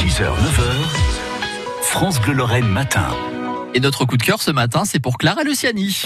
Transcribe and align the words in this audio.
6h, 0.00 0.22
9h, 0.22 1.82
France 1.82 2.22
Bleu 2.22 2.32
Lorraine 2.32 2.66
matin. 2.66 3.04
Et 3.74 3.80
notre 3.80 4.06
coup 4.06 4.16
de 4.16 4.22
cœur 4.22 4.40
ce 4.40 4.50
matin, 4.50 4.86
c'est 4.86 4.98
pour 4.98 5.18
Clara 5.18 5.42
Luciani. 5.42 6.04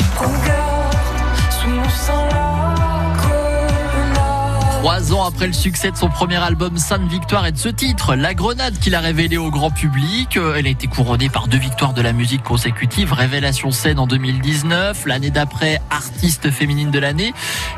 Trois 4.85 5.15
ans 5.15 5.25
après 5.25 5.47
le 5.47 5.55
succès 5.55 5.91
de 5.91 5.97
son 5.97 6.11
premier 6.11 6.37
album 6.37 6.77
Sainte 6.77 7.09
Victoire 7.09 7.47
et 7.47 7.53
de 7.53 7.57
ce 7.57 7.71
titre, 7.71 8.17
La 8.17 8.35
Grenade 8.35 8.79
qu'il 8.79 8.95
a 8.95 9.01
révélé 9.01 9.39
au 9.39 9.51
grand 9.51 9.71
public, 9.71 10.37
euh, 10.37 10.57
elle 10.59 10.67
a 10.67 10.69
été 10.69 10.89
couronnée 10.89 11.31
par 11.31 11.49
deux 11.49 11.57
victoires 11.57 11.95
de 11.95 12.03
la 12.03 12.13
musique 12.13 12.43
consécutives, 12.43 13.11
Révélation 13.15 13.71
scène 13.71 13.99
en 13.99 14.07
2019, 14.07 15.07
l'année 15.07 15.31
d'après 15.31 15.81
Artiste 15.89 16.51
féminine 16.51 16.91
de 16.91 16.99
l'année. 16.99 17.33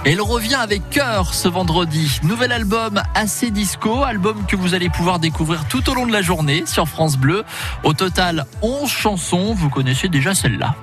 Elle 0.04 0.20
revient 0.20 0.56
avec 0.56 0.90
cœur 0.90 1.32
ce 1.32 1.46
vendredi. 1.46 2.18
Nouvel 2.24 2.50
album 2.50 3.00
assez 3.14 3.52
disco, 3.52 4.02
album 4.02 4.44
que 4.48 4.56
vous 4.56 4.74
allez 4.74 4.88
pouvoir 4.88 5.20
découvrir 5.20 5.68
tout 5.68 5.88
au 5.88 5.94
long 5.94 6.08
de 6.08 6.12
la 6.12 6.22
journée 6.22 6.64
sur 6.66 6.88
France 6.88 7.16
Bleu. 7.18 7.44
Au 7.84 7.92
total, 7.92 8.46
11 8.62 8.90
chansons, 8.90 9.54
vous 9.54 9.70
connaissez 9.70 10.08
déjà 10.08 10.34
celle-là. 10.34 10.74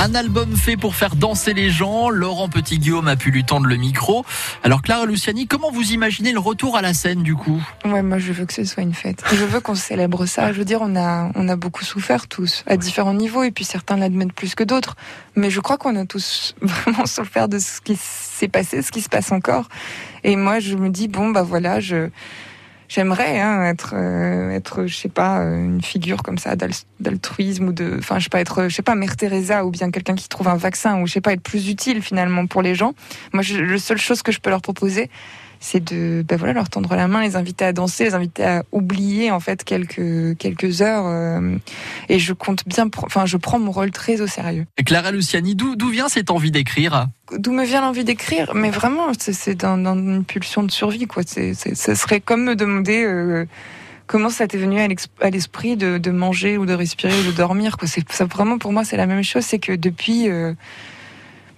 Un 0.00 0.14
album 0.14 0.54
fait 0.54 0.76
pour 0.76 0.94
faire 0.94 1.16
danser 1.16 1.54
les 1.54 1.70
gens. 1.70 2.08
Laurent 2.08 2.48
Petit-Guillaume 2.48 3.08
a 3.08 3.16
pu 3.16 3.32
lui 3.32 3.42
tendre 3.42 3.66
le 3.66 3.74
micro. 3.74 4.24
Alors 4.62 4.80
Clara 4.80 5.06
Luciani, 5.06 5.48
comment 5.48 5.72
vous 5.72 5.90
imaginez 5.90 6.30
le 6.30 6.38
retour 6.38 6.76
à 6.76 6.82
la 6.82 6.94
scène 6.94 7.24
du 7.24 7.34
coup? 7.34 7.60
Ouais, 7.84 8.00
moi 8.02 8.18
je 8.18 8.32
veux 8.32 8.46
que 8.46 8.54
ce 8.54 8.62
soit 8.62 8.84
une 8.84 8.94
fête. 8.94 9.24
Je 9.32 9.44
veux 9.44 9.58
qu'on 9.58 9.74
célèbre 9.74 10.24
ça. 10.26 10.52
Je 10.52 10.58
veux 10.58 10.64
dire, 10.64 10.78
on 10.82 10.94
a, 10.94 11.32
on 11.34 11.48
a 11.48 11.56
beaucoup 11.56 11.84
souffert 11.84 12.28
tous, 12.28 12.62
à 12.68 12.76
différents 12.76 13.14
niveaux, 13.14 13.42
et 13.42 13.50
puis 13.50 13.64
certains 13.64 13.96
l'admettent 13.96 14.32
plus 14.32 14.54
que 14.54 14.62
d'autres. 14.62 14.94
Mais 15.34 15.50
je 15.50 15.58
crois 15.58 15.78
qu'on 15.78 15.96
a 15.96 16.06
tous 16.06 16.54
vraiment 16.62 17.06
souffert 17.06 17.48
de 17.48 17.58
ce 17.58 17.80
qui 17.80 17.96
s'est 17.96 18.46
passé, 18.46 18.82
ce 18.82 18.92
qui 18.92 19.00
se 19.00 19.08
passe 19.08 19.32
encore. 19.32 19.68
Et 20.22 20.36
moi 20.36 20.60
je 20.60 20.76
me 20.76 20.90
dis, 20.90 21.08
bon 21.08 21.30
bah 21.30 21.42
voilà, 21.42 21.80
je 21.80 22.08
j'aimerais 22.88 23.40
hein, 23.40 23.64
être 23.64 23.94
euh, 23.94 24.50
être 24.50 24.86
je 24.86 24.96
sais 24.96 25.08
pas 25.08 25.38
une 25.38 25.82
figure 25.82 26.22
comme 26.22 26.38
ça 26.38 26.56
d'altruisme 27.00 27.68
ou 27.68 27.72
de 27.72 27.96
enfin 27.98 28.18
je 28.18 28.24
sais 28.24 28.30
pas 28.30 28.40
être 28.40 28.68
je 28.68 28.74
sais 28.74 28.82
pas 28.82 28.94
Mère 28.94 29.16
Teresa 29.16 29.64
ou 29.64 29.70
bien 29.70 29.90
quelqu'un 29.90 30.14
qui 30.14 30.28
trouve 30.28 30.48
un 30.48 30.56
vaccin 30.56 31.00
ou 31.00 31.06
je 31.06 31.12
sais 31.12 31.20
pas 31.20 31.32
être 31.32 31.42
plus 31.42 31.68
utile 31.68 32.02
finalement 32.02 32.46
pour 32.46 32.62
les 32.62 32.74
gens 32.74 32.94
moi 33.32 33.42
je, 33.42 33.58
la 33.58 33.78
seule 33.78 33.98
chose 33.98 34.22
que 34.22 34.32
je 34.32 34.40
peux 34.40 34.50
leur 34.50 34.62
proposer 34.62 35.10
c'est 35.60 35.82
de 35.92 36.24
ben 36.26 36.36
voilà 36.36 36.52
leur 36.52 36.68
tendre 36.68 36.94
la 36.94 37.08
main, 37.08 37.22
les 37.22 37.36
inviter 37.36 37.64
à 37.64 37.72
danser, 37.72 38.04
les 38.04 38.14
inviter 38.14 38.44
à 38.44 38.64
oublier 38.72 39.30
en 39.30 39.40
fait 39.40 39.64
quelques 39.64 40.36
quelques 40.38 40.82
heures. 40.82 41.06
Euh, 41.06 41.56
et 42.08 42.18
je 42.18 42.32
compte 42.32 42.66
bien, 42.66 42.88
enfin 43.02 43.26
je 43.26 43.36
prends 43.36 43.58
mon 43.58 43.72
rôle 43.72 43.90
très 43.90 44.20
au 44.20 44.26
sérieux. 44.26 44.66
Clara 44.86 45.10
Luciani, 45.10 45.54
d'où 45.54 45.88
vient 45.88 46.08
cette 46.08 46.30
envie 46.30 46.50
d'écrire? 46.50 47.08
D'où 47.36 47.52
me 47.52 47.64
vient 47.64 47.80
l'envie 47.80 48.04
d'écrire 48.04 48.54
Mais 48.54 48.70
vraiment, 48.70 49.08
c'est 49.18 49.54
dans, 49.54 49.76
une 49.76 50.24
pulsion 50.24 50.62
de 50.62 50.70
survie 50.70 51.06
quoi. 51.06 51.22
C'est 51.26 51.54
ce 51.54 51.94
serait 51.94 52.20
comme 52.20 52.44
me 52.44 52.56
demander. 52.56 53.04
Euh, 53.04 53.46
comment 54.06 54.30
ça 54.30 54.46
t'est 54.46 54.56
venu 54.56 54.80
à 54.80 55.30
l'esprit 55.30 55.76
de, 55.76 55.98
de, 55.98 56.10
manger 56.10 56.56
ou 56.56 56.64
de 56.64 56.72
respirer 56.72 57.12
ou 57.20 57.24
de 57.24 57.32
dormir 57.36 57.76
quoi 57.76 57.86
C'est 57.86 58.10
ça 58.10 58.24
vraiment 58.24 58.56
pour 58.56 58.72
moi 58.72 58.84
c'est 58.84 58.96
la 58.96 59.06
même 59.06 59.22
chose. 59.22 59.44
C'est 59.44 59.58
que 59.58 59.72
depuis 59.72 60.30
euh, 60.30 60.54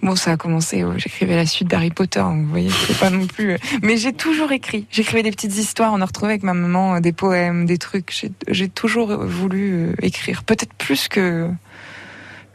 Bon, 0.03 0.15
ça 0.15 0.31
a 0.31 0.37
commencé, 0.37 0.83
oh, 0.83 0.93
j'écrivais 0.97 1.35
la 1.35 1.45
suite 1.45 1.67
d'Harry 1.67 1.91
Potter, 1.91 2.21
vous 2.21 2.47
voyez, 2.47 2.71
c'est 2.71 2.97
pas 2.97 3.11
non 3.11 3.27
plus. 3.27 3.51
Euh, 3.51 3.57
mais 3.83 3.97
j'ai 3.97 4.13
toujours 4.13 4.51
écrit. 4.51 4.87
J'écrivais 4.89 5.21
des 5.21 5.29
petites 5.29 5.55
histoires, 5.55 5.93
on 5.93 6.01
a 6.01 6.05
retrouvé 6.05 6.31
avec 6.31 6.43
ma 6.43 6.55
maman 6.55 6.95
euh, 6.95 6.99
des 7.01 7.11
poèmes, 7.11 7.67
des 7.67 7.77
trucs. 7.77 8.27
J'ai 8.47 8.67
toujours 8.67 9.15
voulu 9.23 9.73
euh, 9.73 9.93
écrire, 10.01 10.43
peut-être 10.43 10.73
plus 10.73 11.07
que 11.07 11.49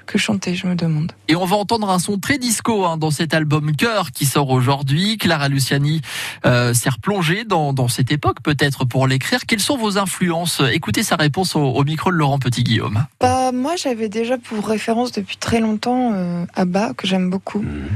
que 0.06 0.18
chanter, 0.18 0.54
je 0.54 0.66
me 0.66 0.74
demande. 0.74 1.12
Et 1.28 1.36
on 1.36 1.44
va 1.44 1.56
entendre 1.56 1.90
un 1.90 1.98
son 1.98 2.18
très 2.18 2.38
disco 2.38 2.86
hein, 2.86 2.96
dans 2.96 3.10
cet 3.10 3.34
album 3.34 3.74
Cœur 3.76 4.12
qui 4.12 4.24
sort 4.24 4.50
aujourd'hui. 4.50 5.18
Clara 5.18 5.48
Luciani 5.48 6.00
euh, 6.44 6.72
s'est 6.72 6.90
replongée 6.90 7.44
dans, 7.44 7.72
dans 7.72 7.88
cette 7.88 8.12
époque 8.12 8.40
peut-être 8.42 8.84
pour 8.84 9.06
l'écrire. 9.06 9.46
Quelles 9.46 9.60
sont 9.60 9.76
vos 9.76 9.98
influences? 9.98 10.62
Écoutez 10.72 11.02
sa 11.02 11.16
réponse 11.16 11.56
au, 11.56 11.84
micro 11.84 12.10
de 12.10 12.16
Laurent 12.16 12.38
Petit-Guillaume. 12.38 13.04
Bah, 13.20 13.52
moi 13.52 13.76
j'avais 13.76 14.08
déjà 14.08 14.38
pour 14.38 14.66
référence 14.66 15.12
depuis 15.12 15.36
très 15.36 15.60
longtemps 15.60 16.12
euh, 16.14 16.44
Abba, 16.54 16.92
que 16.96 17.06
j'aime 17.06 17.28
beaucoup. 17.30 17.62
Mmh. 17.62 17.88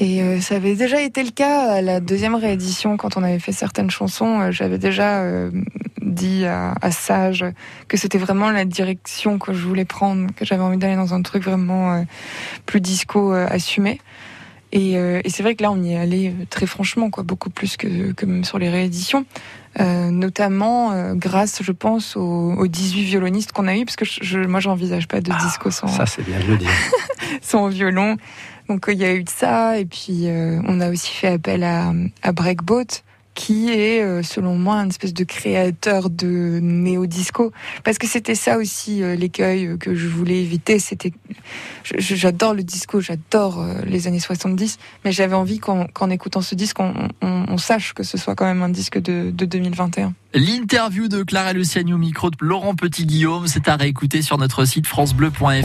Et 0.00 0.22
euh, 0.22 0.40
ça 0.40 0.54
avait 0.54 0.76
déjà 0.76 1.02
été 1.02 1.24
le 1.24 1.32
cas 1.32 1.72
à 1.72 1.82
la 1.82 1.98
deuxième 1.98 2.36
réédition 2.36 2.96
quand 2.96 3.16
on 3.16 3.24
avait 3.24 3.40
fait 3.40 3.52
certaines 3.52 3.90
chansons. 3.90 4.40
Euh, 4.40 4.50
j'avais 4.52 4.78
déjà 4.78 5.22
euh, 5.24 5.50
dit 6.18 6.44
à, 6.44 6.74
à, 6.80 6.90
Sage 6.90 7.44
que 7.88 7.96
c'était 7.96 8.18
vraiment 8.18 8.50
la 8.50 8.64
direction 8.64 9.38
que 9.38 9.52
je 9.52 9.66
voulais 9.66 9.84
prendre, 9.84 10.28
que 10.34 10.44
j'avais 10.44 10.62
envie 10.62 10.78
d'aller 10.78 10.96
dans 10.96 11.14
un 11.14 11.22
truc 11.22 11.44
vraiment 11.44 12.04
plus 12.66 12.80
disco 12.80 13.32
assumé. 13.32 14.00
Et, 14.72 14.92
et 14.92 15.30
c'est 15.30 15.42
vrai 15.42 15.54
que 15.54 15.62
là, 15.62 15.70
on 15.70 15.82
y 15.82 15.94
est 15.94 15.96
allé 15.96 16.34
très 16.50 16.66
franchement, 16.66 17.08
quoi, 17.08 17.22
beaucoup 17.24 17.48
plus 17.48 17.76
que, 17.78 18.12
que 18.12 18.26
même 18.26 18.44
sur 18.44 18.58
les 18.58 18.68
rééditions. 18.68 19.24
notamment 19.78 21.14
grâce, 21.14 21.62
je 21.62 21.72
pense, 21.72 22.16
aux, 22.16 22.52
aux 22.52 22.66
18 22.66 23.04
violonistes 23.04 23.52
qu'on 23.52 23.66
a 23.66 23.76
eu, 23.76 23.86
parce 23.86 23.96
que 23.96 24.04
je, 24.04 24.40
moi, 24.40 24.60
j'envisage 24.60 25.08
pas 25.08 25.20
de 25.20 25.30
ah, 25.32 25.38
disco 25.42 25.70
sans. 25.70 25.88
Ça, 25.88 26.04
c'est 26.04 26.22
bien 26.22 26.38
de 26.40 26.44
le 26.44 26.56
dire. 26.58 26.68
sans 27.40 27.68
violon. 27.68 28.16
Donc 28.68 28.84
il 28.88 28.98
y 28.98 29.04
a 29.04 29.14
eu 29.14 29.24
de 29.24 29.30
ça, 29.30 29.78
et 29.78 29.86
puis 29.86 30.28
euh, 30.28 30.60
on 30.66 30.80
a 30.80 30.90
aussi 30.90 31.10
fait 31.10 31.28
appel 31.28 31.64
à, 31.64 31.92
à 32.22 32.32
Breakboat, 32.32 33.02
qui 33.38 33.70
est, 33.70 34.02
euh, 34.02 34.24
selon 34.24 34.56
moi, 34.56 34.74
un 34.74 34.88
espèce 34.88 35.14
de 35.14 35.22
créateur 35.22 36.10
de 36.10 36.58
néo-disco. 36.60 37.52
Parce 37.84 37.96
que 37.96 38.08
c'était 38.08 38.34
ça 38.34 38.58
aussi 38.58 39.00
euh, 39.00 39.14
l'écueil 39.14 39.78
que 39.78 39.94
je 39.94 40.08
voulais 40.08 40.40
éviter. 40.40 40.80
C'était, 40.80 41.12
j'adore 41.84 42.52
le 42.52 42.64
disco, 42.64 43.00
j'adore 43.00 43.64
les 43.86 44.08
années 44.08 44.18
70, 44.18 44.78
mais 45.04 45.12
j'avais 45.12 45.36
envie 45.36 45.60
qu'en 45.60 46.10
écoutant 46.10 46.40
ce 46.40 46.56
disque, 46.56 46.78
on, 46.80 47.58
sache 47.58 47.92
que 47.92 48.02
ce 48.02 48.18
soit 48.18 48.34
quand 48.34 48.44
même 48.44 48.62
un 48.62 48.68
disque 48.68 48.98
de, 48.98 49.30
de 49.30 49.44
2021. 49.44 50.14
L'interview 50.34 51.08
de 51.08 51.22
Clara 51.22 51.52
Luciani 51.52 51.94
au 51.94 51.98
micro 51.98 52.30
de 52.30 52.36
Laurent 52.40 52.74
Petit-Guillaume, 52.74 53.46
c'est 53.46 53.66
à 53.66 53.76
réécouter 53.76 54.20
sur 54.20 54.36
notre 54.36 54.64
site 54.64 54.86
francebleu.fr. 54.86 55.48